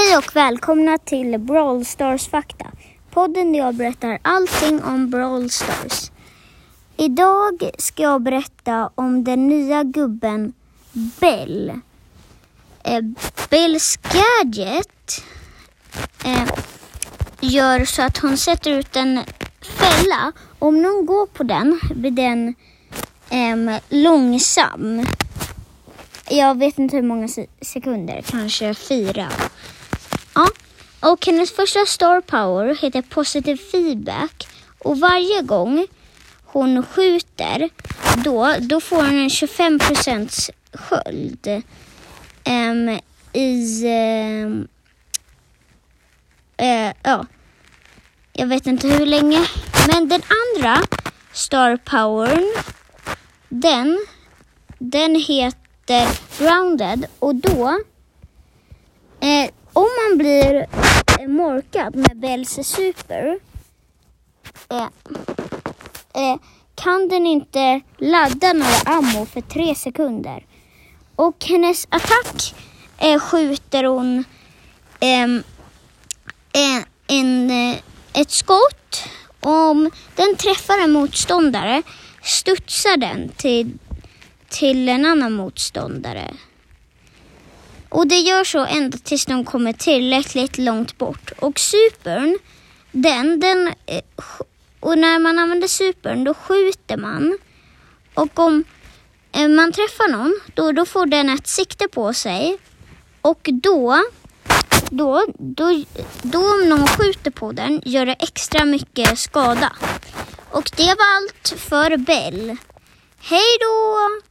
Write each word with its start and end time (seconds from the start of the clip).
Hej 0.00 0.16
och 0.16 0.36
välkomna 0.36 0.98
till 0.98 1.38
Brawl 1.38 1.84
Stars 1.84 2.28
fakta. 2.28 2.66
Podden 3.10 3.52
där 3.52 3.58
jag 3.58 3.74
berättar 3.74 4.18
allting 4.22 4.82
om 4.82 5.10
Brawl 5.10 5.50
Stars. 5.50 6.10
Idag 6.96 7.70
ska 7.78 8.02
jag 8.02 8.22
berätta 8.22 8.90
om 8.94 9.24
den 9.24 9.48
nya 9.48 9.82
gubben 9.82 10.52
Bell. 10.92 11.72
Eh, 12.84 13.00
Bells 13.50 13.96
gadget 13.96 15.24
eh, 16.24 16.48
gör 17.40 17.84
så 17.84 18.02
att 18.02 18.18
hon 18.18 18.36
sätter 18.36 18.70
ut 18.70 18.96
en 18.96 19.20
fälla. 19.62 20.32
Om 20.58 20.82
någon 20.82 21.06
går 21.06 21.26
på 21.26 21.42
den 21.42 21.80
blir 21.94 22.10
den 22.10 22.54
eh, 23.30 23.80
långsam. 23.88 25.06
Jag 26.30 26.58
vet 26.58 26.78
inte 26.78 26.96
hur 26.96 27.02
många 27.02 27.28
sekunder, 27.60 28.22
kanske 28.26 28.74
fyra. 28.74 29.28
Och 31.00 31.26
hennes 31.26 31.52
första 31.52 31.86
star 31.86 32.20
power 32.20 32.74
heter 32.74 33.02
positive 33.02 33.56
feedback. 33.56 34.48
Och 34.78 34.98
varje 34.98 35.42
gång 35.42 35.86
hon 36.44 36.82
skjuter 36.86 37.68
då, 38.24 38.54
då 38.60 38.80
får 38.80 38.96
hon 38.96 39.18
en 39.18 39.30
25 39.30 39.78
procents 39.78 40.50
sköld. 40.72 41.62
Um, 42.46 42.98
i... 43.32 43.84
Um, 44.44 44.68
uh, 46.62 46.92
ja, 47.02 47.26
jag 48.32 48.46
vet 48.46 48.66
inte 48.66 48.88
hur 48.88 49.06
länge. 49.06 49.46
Men 49.88 50.08
den 50.08 50.22
andra 50.22 50.82
star 51.32 51.76
powern, 51.76 52.54
den, 53.48 54.06
den 54.78 55.14
heter 55.14 56.08
rounded. 56.38 57.06
Och 57.18 57.34
då 57.34 57.80
Eh, 59.22 59.50
om 59.72 59.88
man 60.02 60.18
blir 60.18 60.66
eh, 61.20 61.28
morkad 61.28 61.96
med 61.96 62.16
Bells 62.16 62.58
super 62.66 63.38
eh, 64.70 64.88
eh, 66.14 66.36
kan 66.74 67.08
den 67.08 67.26
inte 67.26 67.80
ladda 67.98 68.52
några 68.52 68.80
ammo 68.84 69.26
för 69.26 69.40
tre 69.40 69.74
sekunder. 69.74 70.46
Och 71.16 71.44
hennes 71.44 71.86
attack 71.90 72.54
eh, 72.98 73.20
skjuter 73.20 73.84
hon 73.84 74.24
ehm, 75.00 75.42
en, 76.52 76.84
en, 77.08 77.50
eh, 77.50 77.78
ett 78.12 78.30
skott. 78.30 79.04
Om 79.40 79.90
den 80.16 80.36
träffar 80.36 80.84
en 80.84 80.92
motståndare 80.92 81.82
studsar 82.22 82.96
den 82.96 83.28
till, 83.28 83.78
till 84.48 84.88
en 84.88 85.04
annan 85.04 85.32
motståndare. 85.32 86.34
Och 87.90 88.06
det 88.06 88.18
gör 88.18 88.44
så 88.44 88.64
ända 88.64 88.98
tills 88.98 89.26
de 89.26 89.44
kommer 89.44 89.72
tillräckligt 89.72 90.58
långt 90.58 90.98
bort. 90.98 91.32
Och 91.38 91.58
supern, 91.58 92.38
den, 92.92 93.40
den, 93.40 93.68
eh, 93.86 94.02
och 94.80 94.98
när 94.98 95.18
man 95.18 95.38
använder 95.38 95.68
supern 95.68 96.24
då 96.24 96.34
skjuter 96.34 96.96
man. 96.96 97.38
Och 98.14 98.38
om 98.38 98.64
eh, 99.32 99.48
man 99.48 99.72
träffar 99.72 100.08
någon, 100.08 100.40
då, 100.54 100.72
då 100.72 100.86
får 100.86 101.06
den 101.06 101.28
ett 101.28 101.46
sikte 101.46 101.88
på 101.88 102.12
sig. 102.12 102.58
Och 103.20 103.48
då, 103.62 104.02
då, 104.90 105.24
då, 105.38 105.84
då 106.22 106.54
om 106.54 106.68
någon 106.68 106.86
skjuter 106.86 107.30
på 107.30 107.52
den 107.52 107.82
gör 107.84 108.06
det 108.06 108.16
extra 108.18 108.64
mycket 108.64 109.18
skada. 109.18 109.72
Och 110.50 110.70
det 110.76 110.86
var 110.86 111.16
allt 111.16 111.60
för 111.60 111.96
Bell. 111.96 112.56
Hej 113.20 113.56
då! 113.60 114.29